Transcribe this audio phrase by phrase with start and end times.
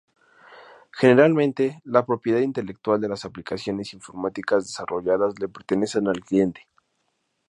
[0.89, 6.67] Generalmente la propiedad intelectual de las aplicaciones informáticas desarrolladas le pertenecen al cliente.